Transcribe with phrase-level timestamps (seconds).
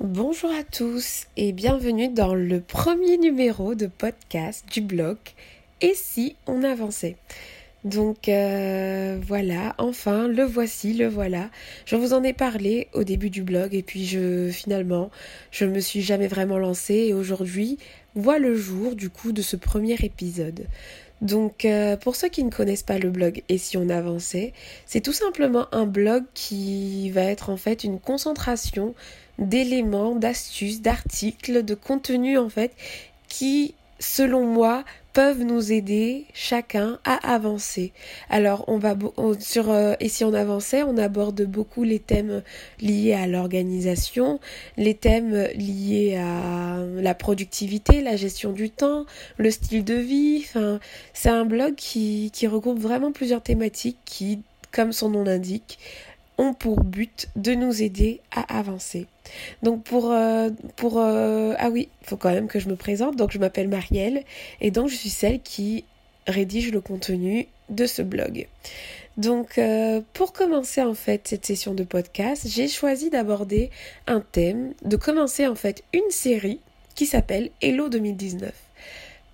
[0.00, 5.16] Bonjour à tous et bienvenue dans le premier numéro de podcast du blog
[5.80, 7.16] Et si on avançait?
[7.82, 11.50] Donc euh, voilà, enfin, le voici, le voilà.
[11.84, 15.10] Je vous en ai parlé au début du blog et puis je finalement,
[15.50, 17.76] je me suis jamais vraiment lancée et aujourd'hui
[18.14, 20.68] voit le jour du coup de ce premier épisode.
[21.22, 24.52] Donc euh, pour ceux qui ne connaissent pas le blog et si on avançait,
[24.86, 28.94] c'est tout simplement un blog qui va être en fait une concentration
[29.38, 32.72] d'éléments, d'astuces, d'articles, de contenus en fait
[33.28, 37.92] qui selon moi peuvent nous aider chacun à avancer.
[38.30, 38.94] Alors on va
[39.40, 42.42] sur euh, et si on avançait, on aborde beaucoup les thèmes
[42.80, 44.38] liés à l'organisation,
[44.76, 49.06] les thèmes liés à la productivité, la gestion du temps,
[49.38, 50.44] le style de vie.
[50.46, 50.78] Enfin,
[51.14, 55.80] c'est un blog qui qui regroupe vraiment plusieurs thématiques qui, comme son nom l'indique,
[56.38, 59.06] ont pour but de nous aider à avancer.
[59.62, 63.16] Donc pour euh, pour euh, ah oui, il faut quand même que je me présente.
[63.16, 64.22] Donc je m'appelle Marielle
[64.60, 65.84] et donc je suis celle qui
[66.26, 68.46] rédige le contenu de ce blog.
[69.16, 73.70] Donc euh, pour commencer en fait cette session de podcast, j'ai choisi d'aborder
[74.06, 76.60] un thème, de commencer en fait une série
[76.94, 78.67] qui s'appelle Hello 2019.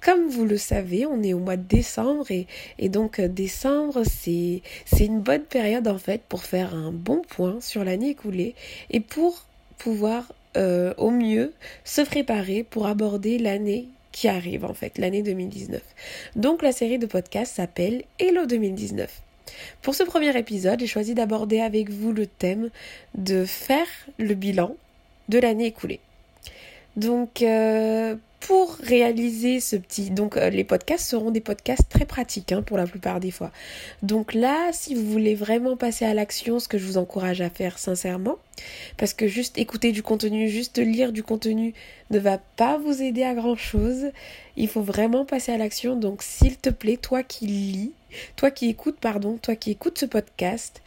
[0.04, 2.46] Comme vous le savez, on est au mois de décembre et,
[2.90, 4.60] donc euh, décembre, c'est
[5.00, 8.54] une bonne période en fait pour faire un bon point sur l'année écoulée
[8.90, 9.46] et pour
[9.78, 15.80] pouvoir euh, au mieux se préparer pour aborder l'année qui arrive en fait, l'année 2019.
[16.36, 19.22] Donc la série de podcasts s'appelle Hello 2019.
[19.80, 22.68] Pour ce premier épisode, j'ai choisi d'aborder avec vous le thème
[23.14, 23.86] de faire
[24.18, 24.76] le bilan
[25.30, 26.00] de l'année écoulée.
[26.96, 28.14] Donc, euh,
[28.44, 30.10] pour réaliser ce petit...
[30.10, 33.50] Donc euh, les podcasts seront des podcasts très pratiques hein, pour la plupart des fois.
[34.02, 37.48] Donc là, si vous voulez vraiment passer à l'action, ce que je vous encourage à
[37.48, 38.36] faire sincèrement,
[38.98, 41.72] parce que juste écouter du contenu, juste lire du contenu
[42.10, 44.10] ne va pas vous aider à grand-chose.
[44.58, 45.96] Il faut vraiment passer à l'action.
[45.96, 47.92] Donc s'il te plaît, toi qui lis,
[48.36, 50.82] toi qui écoutes, pardon, toi qui écoutes ce podcast,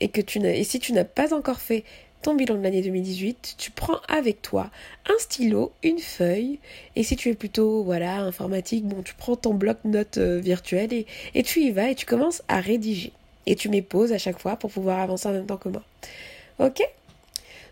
[0.00, 1.84] et que tu et si tu n'as pas encore fait
[2.22, 4.70] ton bilan de l'année 2018, tu prends avec toi
[5.08, 6.58] un stylo, une feuille,
[6.96, 11.06] et si tu es plutôt voilà informatique, bon tu prends ton bloc-notes euh, virtuel et,
[11.34, 13.12] et tu y vas et tu commences à rédiger.
[13.46, 15.82] Et tu mets pause à chaque fois pour pouvoir avancer en même temps que moi.
[16.58, 16.82] Ok?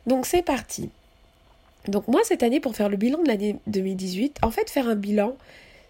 [0.06, 0.90] Donc c'est parti.
[1.88, 4.96] Donc moi cette année pour faire le bilan de l'année 2018, en fait faire un
[4.96, 5.36] bilan,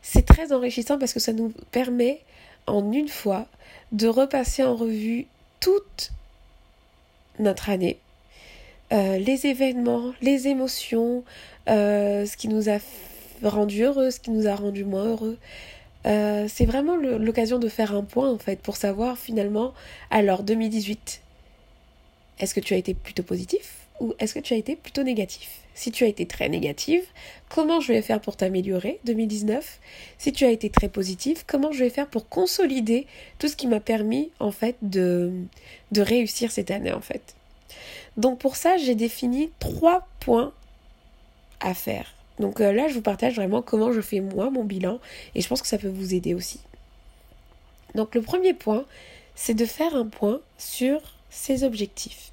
[0.03, 2.21] c'est très enrichissant parce que ça nous permet
[2.67, 3.47] en une fois
[3.93, 5.27] de repasser en revue
[5.61, 6.13] toute
[7.39, 7.99] notre année
[8.93, 11.25] euh, les événements, les émotions,
[11.69, 12.79] euh, ce qui nous a
[13.43, 15.39] rendu heureux, ce qui nous a rendu moins heureux.
[16.07, 19.75] Euh, c'est vraiment l'occasion de faire un point en fait pour savoir finalement,
[20.11, 21.21] alors 2018,
[22.39, 25.49] est-ce que tu as été plutôt positif ou est-ce que tu as été plutôt négatif?
[25.75, 27.03] Si tu as été très négative,
[27.49, 29.81] comment je vais faire pour t'améliorer 2019
[30.19, 33.07] Si tu as été très positif, comment je vais faire pour consolider
[33.39, 35.33] tout ce qui m'a permis en fait de,
[35.93, 37.35] de réussir cette année en fait?
[38.17, 40.53] Donc pour ça, j'ai défini trois points
[41.61, 42.15] à faire.
[42.39, 44.99] Donc euh, là, je vous partage vraiment comment je fais moi mon bilan
[45.35, 46.61] et je pense que ça peut vous aider aussi.
[47.95, 48.85] Donc le premier point,
[49.35, 51.01] c'est de faire un point sur
[51.31, 52.33] ses objectifs.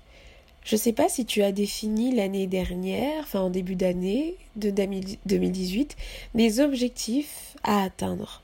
[0.63, 4.69] Je ne sais pas si tu as défini l'année dernière, enfin en début d'année de
[4.69, 5.97] 2018,
[6.35, 8.41] des objectifs à atteindre.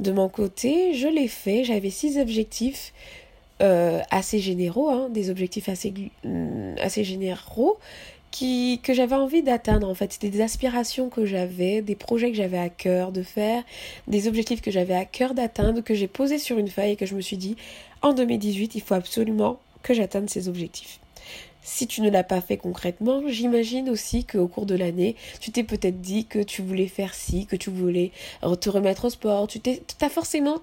[0.00, 2.94] De mon côté, je l'ai fait, j'avais six objectifs
[3.62, 5.92] euh, assez généraux, hein, des objectifs assez,
[6.24, 7.78] mm, assez généraux
[8.30, 10.12] qui, que j'avais envie d'atteindre en fait.
[10.12, 13.62] C'était des aspirations que j'avais, des projets que j'avais à cœur de faire,
[14.06, 17.06] des objectifs que j'avais à cœur d'atteindre, que j'ai posés sur une feuille et que
[17.06, 17.56] je me suis dit
[18.02, 21.00] en 2018 il faut absolument que j'atteigne ces objectifs.
[21.70, 25.64] Si tu ne l'as pas fait concrètement, j'imagine aussi qu'au cours de l'année, tu t'es
[25.64, 28.10] peut-être dit que tu voulais faire ci, que tu voulais
[28.58, 30.58] te remettre au sport, tu t'es forcément,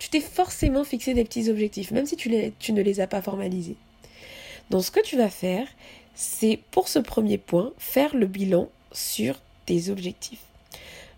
[0.83, 3.75] fixé des petits objectifs, même si tu, tu ne les as pas formalisés.
[4.71, 5.67] Donc ce que tu vas faire,
[6.16, 10.41] c'est pour ce premier point, faire le bilan sur tes objectifs.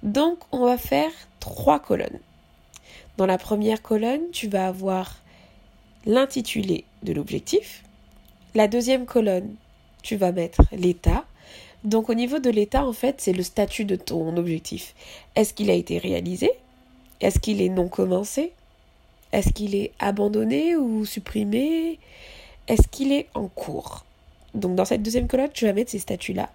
[0.04, 2.20] Donc on va faire trois colonnes.
[3.16, 5.16] Dans la première colonne, tu vas avoir
[6.06, 7.84] l'intitulé de l'objectif.
[8.54, 9.56] La deuxième colonne,
[10.08, 11.26] tu vas mettre l'état.
[11.84, 14.96] Donc au niveau de l'état, en fait, c'est le statut de ton objectif.
[15.36, 16.50] Est-ce qu'il a été réalisé?
[17.20, 18.54] Est-ce qu'il est non commencé?
[19.34, 22.00] Est-ce qu'il est abandonné ou supprimé?
[22.70, 24.06] Est-ce qu'il est en cours?
[24.54, 26.50] Donc dans cette deuxième colonne, tu vas mettre ces statuts-là.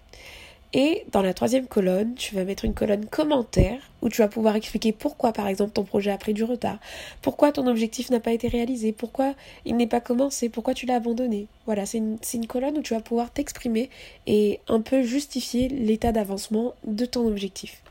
[0.75, 4.55] Et dans la troisième colonne, tu vas mettre une colonne commentaire où tu vas pouvoir
[4.55, 6.79] expliquer pourquoi, par exemple, ton projet a pris du retard,
[7.21, 9.35] pourquoi ton objectif n'a pas été réalisé, pourquoi
[9.65, 11.45] il n'est pas commencé, pourquoi tu l'as abandonné.
[11.67, 13.91] Voilà, c'est une, une, colonne où tu vas pouvoir t'exprimer
[14.25, 17.83] et un peu justifier l'état d'avancement de ton objectif.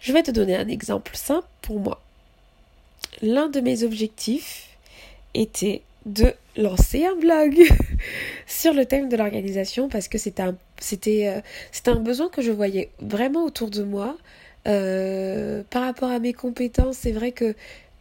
[0.00, 2.02] Je vais te donner un exemple simple pour moi.
[3.22, 4.76] L'un de mes objectifs
[5.32, 7.58] était de lancer un blog
[8.46, 11.40] sur le thème de l'organisation parce que c'était un, c'était, euh,
[11.72, 14.16] c'était un besoin que je voyais vraiment autour de moi.
[14.66, 17.54] Euh, par rapport à mes compétences, c'est vrai que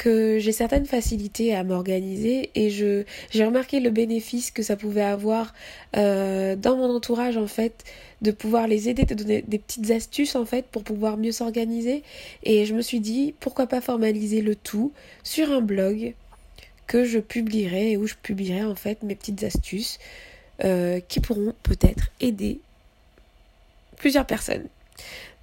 [0.05, 5.53] j'ai certaines facilités à m'organiser et j'ai remarqué le bénéfice que ça pouvait avoir
[5.95, 7.85] euh, dans mon entourage en fait
[8.21, 12.03] de pouvoir les aider, de donner des petites astuces en fait pour pouvoir mieux s'organiser
[12.43, 14.91] et je me suis dit pourquoi pas formaliser le tout
[15.23, 16.15] sur un blog
[16.87, 19.99] que je publierai et où je publierai en fait mes petites astuces
[20.63, 22.59] euh, qui pourront peut-être aider
[23.97, 24.67] plusieurs personnes.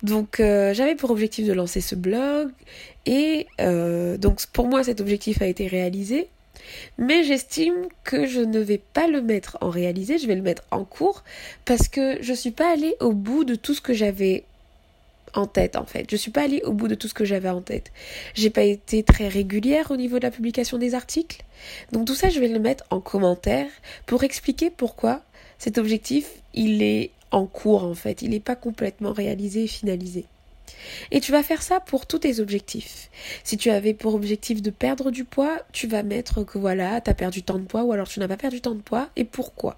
[0.03, 2.51] Donc euh, j'avais pour objectif de lancer ce blog
[3.07, 6.29] et euh, donc pour moi cet objectif a été réalisé.
[6.99, 7.75] Mais j'estime
[8.05, 11.25] que je ne vais pas le mettre en réalisé, je vais le mettre en cours
[11.65, 14.45] parce que je ne suis pas allée au bout de tout ce que j'avais
[15.35, 16.07] en tête en fait.
[16.11, 17.93] Je suis pas allée au bout de tout ce que j'avais en tête.
[18.35, 21.45] J'ai pas été très régulière au niveau de la publication des articles.
[21.93, 23.69] Donc tout ça je vais le mettre en commentaire
[24.07, 25.23] pour expliquer pourquoi
[25.59, 30.25] cet objectif il est en cours en fait, il n'est pas complètement réalisé et finalisé.
[31.11, 33.11] Et tu vas faire ça pour tous tes objectifs.
[33.45, 37.11] Si tu avais pour objectif de perdre du poids, tu vas mettre que voilà, tu
[37.11, 39.25] as perdu tant de poids ou alors tu n'as pas perdu tant de poids et
[39.25, 39.77] pourquoi.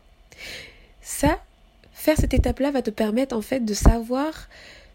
[1.00, 1.40] Ça,
[1.92, 4.48] faire cette étape-là va te permettre en fait de savoir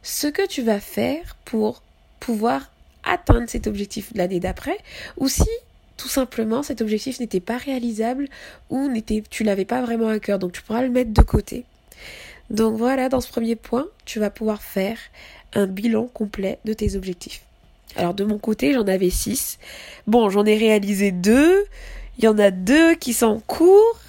[0.07, 1.83] ce que tu vas faire pour
[2.21, 2.71] pouvoir
[3.03, 4.77] atteindre cet objectif l'année d'après
[5.17, 5.49] ou si
[5.97, 8.29] tout simplement cet objectif n'était pas réalisable
[8.69, 11.65] ou n'était tu l'avais pas vraiment à cœur donc tu pourras le mettre de côté.
[12.49, 14.97] Donc voilà, dans ce premier point, tu vas pouvoir faire
[15.53, 17.41] un bilan complet de tes objectifs.
[17.97, 19.59] Alors de mon côté, j'en avais six.
[20.05, 21.65] Bon, j'en ai réalisé deux.
[22.17, 23.99] Il y en a deux qui sont en cours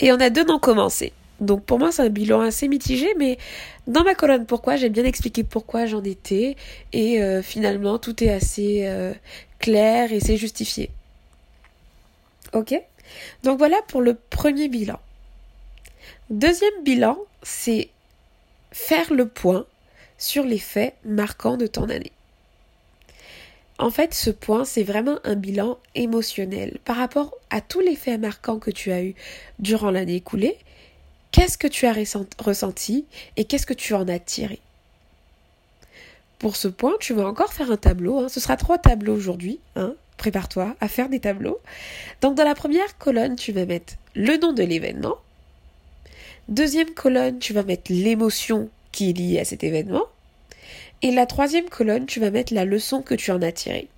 [0.00, 1.12] et il y en a deux non commencés.
[1.40, 3.38] Donc pour moi, c'est un bilan assez mitigé, mais
[3.86, 6.56] dans ma colonne pourquoi, j'ai bien expliqué pourquoi j'en étais
[6.92, 9.12] et euh, finalement tout est assez euh,
[9.58, 10.90] clair et c'est justifié.
[12.52, 12.74] Ok?
[13.42, 14.98] Donc voilà pour le premier bilan.
[16.30, 17.90] Deuxième bilan, c'est
[18.72, 19.66] faire le point
[20.18, 22.12] sur les faits marquants de ton année.
[23.78, 28.18] En fait, ce point, c'est vraiment un bilan émotionnel par rapport à tous les faits
[28.18, 29.14] marquants que tu as eus
[29.58, 30.56] durant l'année écoulée.
[31.36, 31.94] Qu'est-ce que tu as
[32.38, 33.04] ressenti
[33.36, 34.58] et qu'est-ce que tu en as tiré?
[36.38, 38.20] Pour ce point, tu vas encore faire un tableau.
[38.20, 38.30] Hein.
[38.30, 39.60] Ce sera trois tableaux aujourd'hui.
[39.74, 39.92] Hein.
[40.16, 41.60] Prépare-toi à faire des tableaux.
[42.22, 45.18] Donc, dans la première colonne, tu vas mettre le nom de l'événement.
[46.48, 50.06] Deuxième colonne, tu vas mettre l'émotion qui est liée à cet événement.
[51.02, 53.88] Et la troisième colonne, tu vas mettre la leçon que tu en as tirée.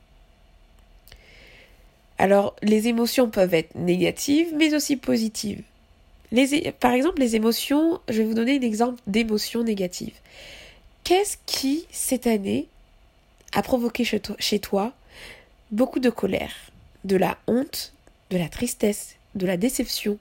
[2.19, 5.62] Alors, les émotions peuvent être négatives, mais aussi positives.
[6.80, 10.14] Par exemple, les émotions, je vais vous donner un exemple d'émotions négatives.
[11.04, 12.69] Qu'est-ce qui, cette année,
[13.52, 14.92] a provoqué chez toi, chez toi
[15.70, 16.54] beaucoup de colère,
[17.04, 17.92] de la honte,
[18.30, 20.19] de la tristesse, de la déception,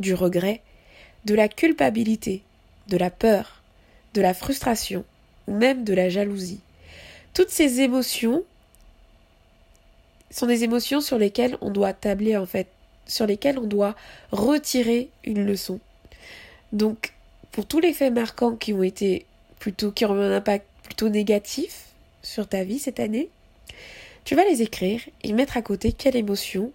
[0.00, 0.60] du regret,
[1.24, 2.42] de la culpabilité,
[2.88, 3.62] de la peur,
[4.14, 5.04] de la frustration
[5.46, 6.60] ou même de la jalousie?
[7.34, 8.44] Toutes ces émotions
[10.30, 12.68] sont des émotions sur lesquelles on doit tabler en fait,
[13.08, 13.96] sur lesquelles on doit
[14.30, 15.80] retirer une leçon.
[16.72, 17.14] Donc,
[17.50, 19.26] pour tous les faits marquants qui ont été
[19.58, 21.86] plutôt, qui ont un impact plutôt négatif
[22.22, 23.30] sur ta vie cette année,
[24.24, 26.70] tu vas les écrire et mettre à côté quelle émotion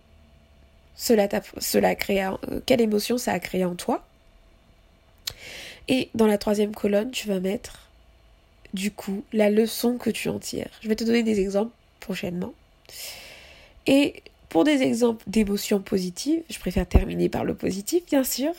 [0.96, 1.28] cela,
[1.60, 4.06] cela euh, quelle émotion ça a créé en toi
[5.88, 7.90] et dans la troisième colonne, tu vas mettre
[8.74, 10.70] du coup la leçon que tu en tires.
[10.82, 12.54] Je vais te donner des exemples prochainement.
[13.86, 18.54] Et pour des exemples d'émotions positives, je préfère terminer par le positif bien sûr.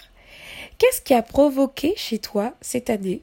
[0.77, 3.21] Qu'est-ce qui a provoqué chez toi cette année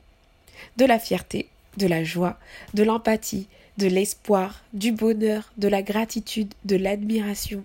[0.77, 2.39] de la fierté, de la joie,
[2.73, 7.61] de l'empathie, de l'espoir, du bonheur, de la gratitude, de l'admiration?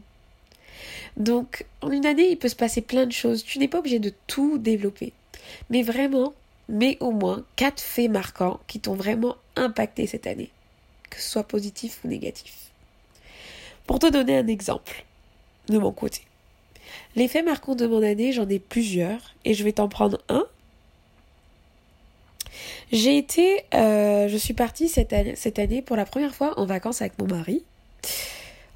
[1.17, 3.45] Donc, en une année, il peut se passer plein de choses.
[3.45, 5.13] Tu n'es pas obligé de tout développer.
[5.71, 6.35] Mais vraiment,
[6.69, 10.51] mais au moins quatre faits marquants qui t'ont vraiment impacté cette année,
[11.11, 12.66] que ce soit positif ou négatif.
[13.87, 15.05] Pour te donner un exemple
[15.69, 16.23] de mon côté.
[17.15, 20.45] Les faits marquants de mon année, j'en ai plusieurs et je vais t'en prendre un.
[22.93, 26.67] J'ai été, euh, je suis partie cette année, cette année pour la première fois en
[26.67, 27.65] vacances avec mon mari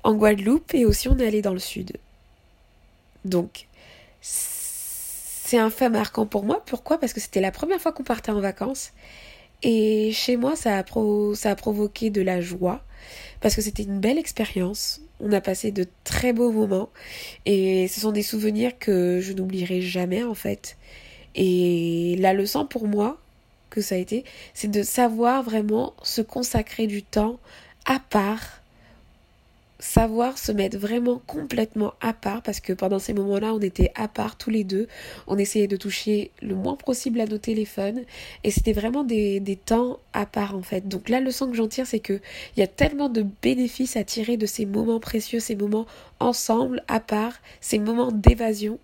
[0.03, 1.97] en Guadeloupe et aussi on est allé dans le sud.
[3.25, 3.67] Donc
[4.21, 6.63] c'est un fait marquant pour moi.
[6.67, 6.99] Pourquoi?
[6.99, 8.93] Parce que c'était la première fois qu'on partait en vacances.
[9.63, 10.85] Et chez moi, ça a,
[11.35, 12.83] ça a provoqué de la joie.
[13.41, 15.01] Parce que c'était une belle expérience.
[15.21, 16.91] On a passé de très beaux moments.
[17.47, 20.77] Et ce sont des souvenirs que je n'oublierai jamais, en fait.
[21.35, 23.21] Et la leçon pour moi,
[23.71, 27.39] que ça a été, c'est de savoir vraiment se consacrer du temps
[27.87, 28.60] à part
[29.81, 34.09] savoir se mettre vraiment complètement à part parce que pendant ces moments-là, on était à
[34.09, 34.87] part tous les deux.
[35.27, 38.03] On essayait de toucher le moins possible à nos téléphones
[38.45, 40.87] et c'était vraiment des, des, temps à part en fait.
[40.87, 42.21] Donc la leçon que j'en tire, c'est que
[42.57, 45.87] il y a tellement de bénéfices à tirer de ces moments précieux, ces moments
[46.21, 48.79] ensemble, à part, ces moments d'évasion.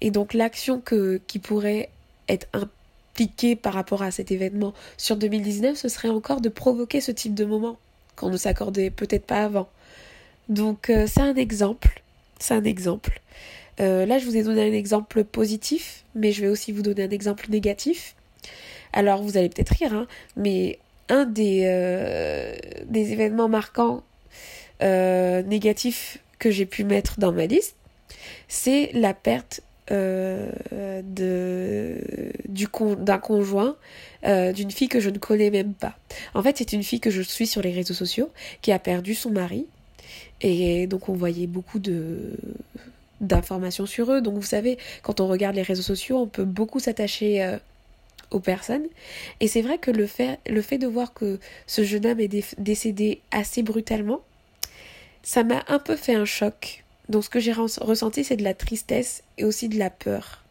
[0.00, 1.90] Et donc l'action que qui pourrait
[2.28, 7.12] être impliquée par rapport à cet événement sur 2019, ce serait encore de provoquer ce
[7.12, 7.78] type de moment
[8.14, 9.68] qu'on ne s'accordait peut-être pas avant.
[10.48, 12.02] Donc euh, c'est un exemple,
[12.38, 13.20] c'est un exemple.
[13.80, 17.04] Euh, là, je vous ai donné un exemple positif, mais je vais aussi vous donner
[17.04, 18.14] un exemple négatif.
[18.92, 22.54] Alors, vous allez peut-être rire, hein, mais un des, euh,
[22.94, 24.02] événements marquants
[24.80, 27.76] négatifs que j'ai pu mettre dans ma liste,
[28.48, 30.52] c'est la perte d'un
[33.18, 33.76] conjoint
[34.22, 35.98] d'une fille que je ne connais même pas.
[36.34, 38.30] En fait, c'est une fille que je suis sur les réseaux sociaux
[38.62, 39.66] qui a perdu son mari
[40.40, 42.32] et donc on voyait beaucoup de
[43.20, 44.20] d'informations sur eux.
[44.20, 47.56] Donc vous savez, quand on regarde les réseaux sociaux, on peut beaucoup s'attacher euh,
[48.30, 48.86] aux personnes.
[49.40, 52.58] Et c'est vrai que le fait, le fait de voir que ce jeune homme est
[52.58, 54.20] décédé assez brutalement,
[55.22, 56.84] ça m'a un peu fait un choc.
[57.08, 60.42] Donc ce que j'ai ressenti, c'est de la tristesse et aussi de la peur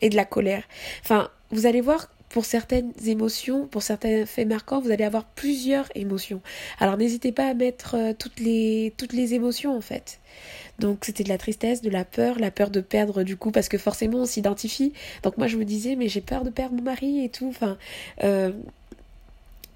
[0.00, 0.64] et de la colère.
[1.02, 5.88] Enfin, vous allez voir pour certaines émotions, pour certains faits marquants, vous allez avoir plusieurs
[5.94, 6.40] émotions.
[6.80, 10.18] Alors n'hésitez pas à mettre euh, toutes les toutes les émotions en fait.
[10.80, 13.68] Donc c'était de la tristesse, de la peur, la peur de perdre du coup parce
[13.68, 14.92] que forcément on s'identifie.
[15.22, 17.46] Donc moi je me disais mais j'ai peur de perdre mon mari et tout.
[17.46, 17.78] Enfin
[18.24, 18.50] euh,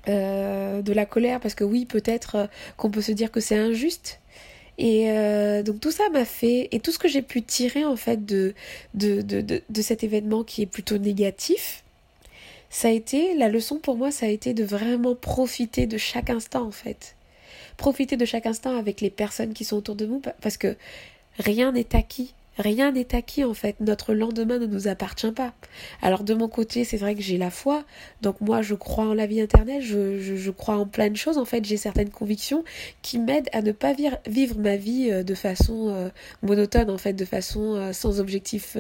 [0.09, 4.19] euh, de la colère parce que oui peut-être qu'on peut se dire que c'est injuste.
[4.79, 5.07] Et
[5.65, 8.55] donc tout ça m'a fait, et tout ce que j'ai pu tirer en fait de,
[8.95, 11.83] de, de, de, de cet événement qui est plutôt négatif,
[12.71, 16.31] ça a été, la leçon pour moi, ça a été de vraiment profiter de chaque
[16.31, 17.17] instant en fait.
[17.77, 20.77] Profiter de chaque instant avec les personnes qui sont autour de nous parce que
[21.39, 22.35] rien n'est acquis.
[22.59, 25.53] Rien n'est acquis en fait, notre lendemain ne nous appartient pas.
[26.03, 27.85] Alors de mon côté, c'est vrai que j'ai la foi,
[28.23, 31.39] donc moi je crois en la vie interne, je, je, crois en plein de choses,
[31.39, 31.65] en fait.
[31.65, 32.65] J'ai certaines convictions
[33.03, 33.93] qui m'aident à ne pas
[34.27, 36.09] vivre, ma vie euh, de façon euh,
[36.43, 38.77] monotone, en fait, de façon euh, sans objectif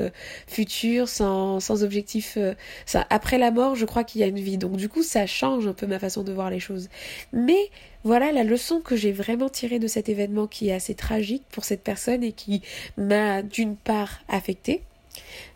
[0.46, 2.38] futur, sans, sans objectif...
[2.86, 5.26] Ça, après la mort, je crois qu'il y a une vie, donc du coup ça
[5.26, 6.88] change un peu ma façon de voir les choses.
[7.32, 7.70] Mais
[8.04, 11.64] voilà la leçon que j'ai vraiment tirée de cet événement qui est assez tragique pour
[11.64, 12.62] cette personne et qui
[12.96, 14.82] m'a d'une part affectée.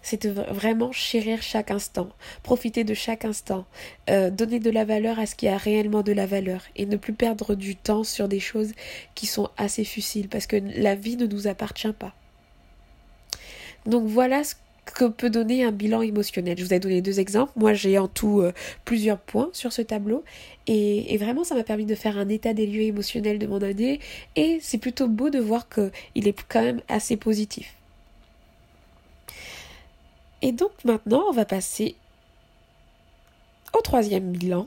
[0.02, 2.08] C'est de vraiment chérir chaque instant,
[2.42, 3.64] profiter de chaque instant,
[4.10, 6.96] euh, donner de la valeur à ce qui a réellement de la valeur et ne
[6.96, 8.72] plus perdre du temps sur des choses
[9.14, 12.12] qui sont assez fusiles parce que la vie ne nous appartient pas.
[13.86, 16.58] Donc voilà ce que peut donner un bilan émotionnel.
[16.58, 17.52] Je vous ai donné deux exemples.
[17.56, 18.52] Moi, j'ai en tout euh,
[18.84, 20.24] plusieurs points sur ce tableau.
[20.66, 24.00] Et, vraiment, ça m'a permis de faire un état des lieux émotionnels de mon année.
[24.36, 27.74] Et c'est plutôt beau de voir qu'il est quand même assez positif.
[30.44, 31.94] Et donc maintenant, on va passer
[33.78, 34.66] au troisième bilan,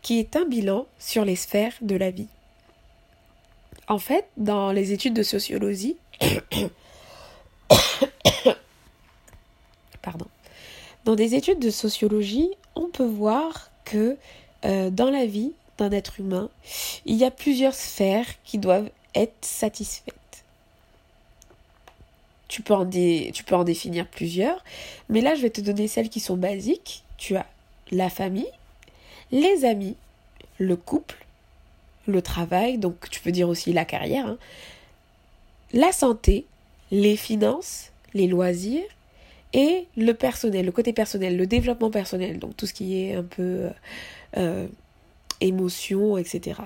[0.00, 2.28] qui est un bilan sur les sphères de la vie.
[3.88, 5.96] En fait, dans les études de sociologie,
[10.02, 10.26] pardon.
[11.04, 14.16] Dans des études de sociologie, on peut voir que
[14.64, 16.48] euh, dans la vie d'un être humain,
[17.06, 20.14] il y a plusieurs sphères qui doivent être satisfaites.
[22.48, 24.62] Tu peux, en tu peux en définir plusieurs,
[25.08, 27.02] mais là je vais te donner celles qui sont basiques.
[27.16, 27.46] Tu as
[27.90, 28.50] la famille,
[29.30, 29.96] les amis,
[30.58, 31.24] le couple,
[32.06, 34.38] le travail, donc tu peux dire aussi la carrière, hein,
[35.72, 36.44] la santé,
[36.92, 38.84] les finances, les loisirs
[39.54, 43.24] et le personnel, le côté personnel, le développement personnel, donc tout ce qui est un
[43.24, 43.70] peu
[44.36, 44.68] euh,
[45.40, 46.60] émotion, etc.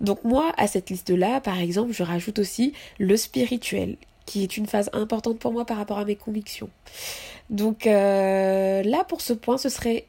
[0.00, 3.96] Donc moi, à cette liste-là, par exemple, je rajoute aussi le spirituel,
[4.26, 6.68] qui est une phase importante pour moi par rapport à mes convictions.
[7.48, 10.06] Donc euh, là, pour ce point, ce serait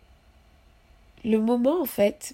[1.24, 2.34] le moment, en fait,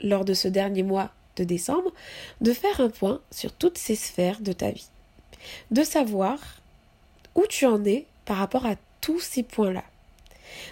[0.00, 1.92] lors de ce dernier mois de décembre,
[2.40, 4.88] de faire un point sur toutes ces sphères de ta vie.
[5.70, 6.38] De savoir
[7.34, 9.84] où tu en es par rapport à tous ces points-là.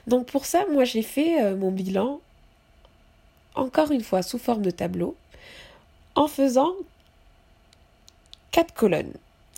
[0.07, 2.21] Donc pour ça, moi j'ai fait euh, mon bilan,
[3.55, 5.17] encore une fois, sous forme de tableau,
[6.15, 6.73] en faisant
[8.51, 9.13] quatre colonnes.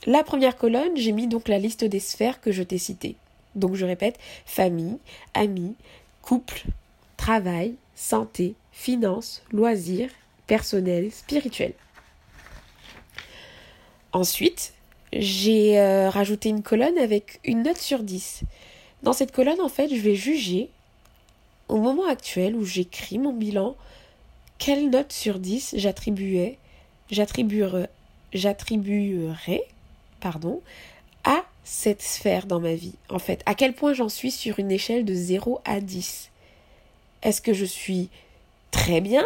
[0.07, 3.17] la première colonne, j'ai mis donc la liste des sphères que je t'ai citées.
[3.55, 4.99] Donc je répète, famille,
[5.35, 5.75] amis,
[6.23, 6.65] couple,
[7.17, 10.11] travail, santé, finances, loisirs,
[10.53, 11.73] personnel, spirituel.
[14.13, 14.75] Ensuite,
[15.15, 18.43] j'ai euh, rajouté une colonne avec une note sur 10.
[19.03, 20.69] Dans cette colonne, en fait, je vais juger,
[21.71, 23.77] au moment actuel où j'écris mon bilan,
[24.59, 26.59] quelle note sur 10 j'attribuais,
[27.11, 27.89] j'attribuerais,
[28.35, 29.65] j'attribuerais,
[30.21, 30.61] pardon,
[31.25, 32.97] à cette sphère dans ma vie.
[33.09, 36.29] En fait, à quel point j'en suis sur une échelle de 0 à 10.
[37.23, 38.11] Est-ce que je suis
[38.71, 39.25] très bien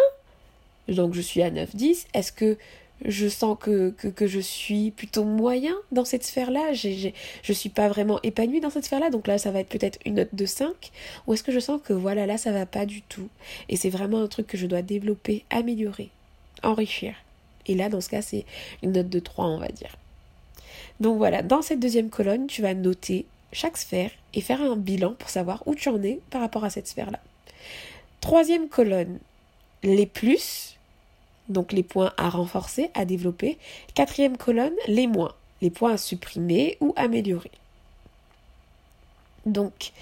[0.88, 2.06] Donc je suis à 9-10.
[2.14, 2.56] Est-ce que
[3.04, 6.72] je sens que, que, je suis plutôt moyen dans cette sphère-là?
[6.72, 7.10] Je
[7.48, 10.14] ne suis pas vraiment épanouie dans cette sphère-là, donc là ça va être peut-être une
[10.14, 10.72] note de 5.
[11.26, 13.28] Ou est-ce que je sens que voilà, là ça va pas du tout?
[13.68, 16.10] Et c'est vraiment un truc que je dois développer, améliorer,
[16.62, 17.14] enrichir.
[17.66, 18.46] Et là dans ce cas c'est
[18.82, 19.96] une note de 3 on va dire.
[21.00, 25.14] Donc voilà, dans cette deuxième colonne, tu vas noter chaque sphère et faire un bilan
[25.18, 27.20] pour savoir où tu en es par rapport à cette sphère-là.
[28.20, 29.18] Troisième colonne,
[29.82, 30.75] les plus,
[31.48, 33.58] donc les points à renforcer, à développer.
[33.94, 37.50] Quatrième colonne, les moins, les points à supprimer ou améliorer.
[39.44, 39.92] Donc,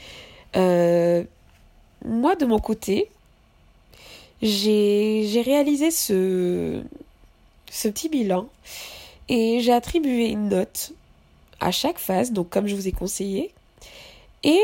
[0.56, 1.24] euh,
[2.04, 3.10] moi de mon côté,
[4.42, 6.82] j'ai réalisé ce,
[7.82, 8.48] petit bilan
[9.28, 10.92] et j'ai attribué une note
[11.60, 13.52] à chaque phase, donc comme je vous ai conseillé.
[14.42, 14.62] Et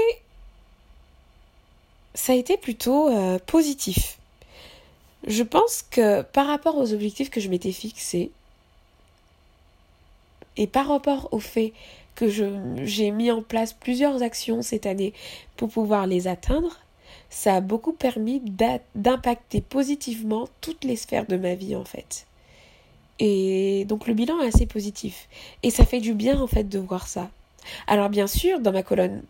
[2.15, 4.20] ça a été plutôt euh, positif.
[5.27, 8.31] Je pense que par rapport aux objectifs que je m'étais fixés,
[10.57, 11.73] et par rapport au fait
[12.15, 12.29] que
[12.85, 15.15] j'ai mis en place plusieurs actions cette année
[15.57, 16.79] pour pouvoir les atteindre,
[17.31, 18.43] ça a beaucoup permis
[18.95, 22.27] d'impacter positivement toutes les sphères de ma vie en fait.
[23.21, 25.29] Et donc le bilan est assez positif.
[25.63, 27.31] Et ça fait du bien en fait de voir ça.
[27.87, 29.23] Alors bien sûr, dans ma colonne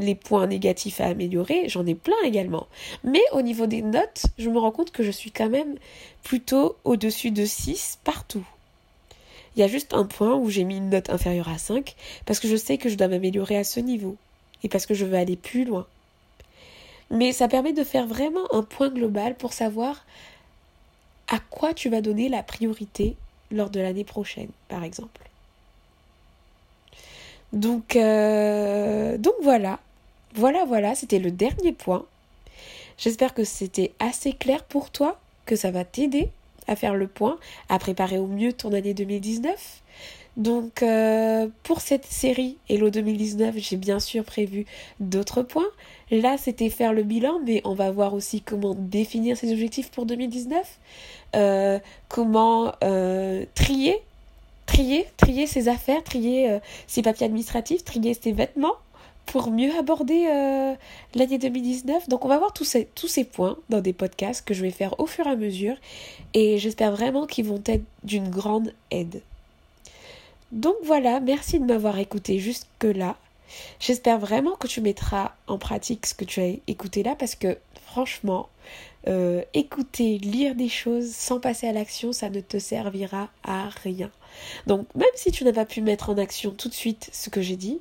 [0.00, 2.66] les points négatifs à améliorer, j'en ai plein également.
[3.02, 5.76] Mais au niveau des notes, je me rends compte que je suis quand même
[6.22, 8.46] plutôt au-dessus de 6 partout.
[9.56, 11.94] Il y a juste un point où j'ai mis une note inférieure à 5
[12.26, 14.16] parce que je sais que je dois m'améliorer à ce niveau
[14.62, 15.86] et parce que je veux aller plus loin.
[17.10, 20.04] Mais ça permet de faire vraiment un point global pour savoir
[21.28, 23.16] à quoi tu vas donner la priorité
[23.50, 25.20] lors de l'année prochaine, par exemple.
[27.54, 29.78] Donc, euh, donc voilà,
[30.34, 32.04] voilà, voilà, c'était le dernier point.
[32.98, 36.30] J'espère que c'était assez clair pour toi, que ça va t'aider
[36.66, 37.38] à faire le point,
[37.68, 39.82] à préparer au mieux ton année 2019.
[40.36, 44.66] Donc euh, pour cette série Hello 2019, j'ai bien sûr prévu
[44.98, 45.62] d'autres points.
[46.10, 50.06] Là, c'était faire le bilan, mais on va voir aussi comment définir ses objectifs pour
[50.06, 50.78] 2019,
[51.36, 52.72] euh, comment
[53.54, 54.02] trier,
[54.66, 58.74] trier, trier ses affaires, trier ses papiers administratifs, trier ses vêtements
[59.26, 60.26] pour mieux aborder
[61.14, 62.08] l'année 2019.
[62.08, 64.70] Donc on va voir tous ces, tous ces points dans des podcasts que je vais
[64.70, 65.76] faire au fur et à mesure
[66.34, 69.22] et j'espère vraiment qu'ils vont être d'une grande aide.
[70.52, 73.16] Donc voilà, merci de m'avoir écouté jusque-là.
[73.80, 77.58] J'espère vraiment que tu mettras en pratique ce que tu as écouté là parce que
[77.86, 78.48] franchement,
[79.06, 84.10] euh, écouter, lire des choses sans passer à l'action, ça ne te servira à rien.
[84.66, 87.42] Donc même si tu n'as pas pu mettre en action tout de suite ce que
[87.42, 87.80] j'ai dit,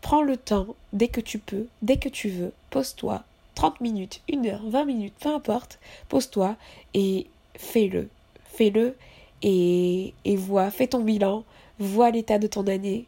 [0.00, 4.44] prends le temps dès que tu peux, dès que tu veux, pose-toi 30 minutes, 1
[4.46, 6.56] heure, 20 minutes, peu importe, pose-toi
[6.92, 8.08] et fais-le.
[8.52, 8.96] Fais-le
[9.42, 11.44] et, et vois, fais ton bilan,
[11.78, 13.04] vois l'état de ton année,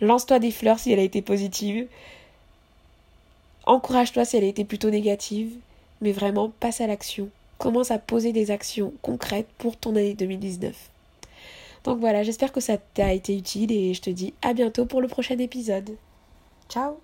[0.00, 1.88] lance-toi des fleurs si elle a été positive,
[3.66, 5.52] encourage-toi si elle a été plutôt négative,
[6.00, 7.28] mais vraiment passe à l'action.
[7.58, 10.74] Commence à poser des actions concrètes pour ton année 2019.
[11.88, 15.00] Donc voilà, j'espère que ça t'a été utile et je te dis à bientôt pour
[15.00, 15.96] le prochain épisode.
[16.68, 17.00] Ciao